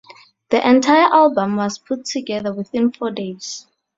The 0.49 0.67
entire 0.67 1.13
album 1.13 1.57
was 1.57 1.77
put 1.77 2.05
together 2.05 2.51
within 2.55 2.91
four 2.91 3.11
days. 3.11 3.67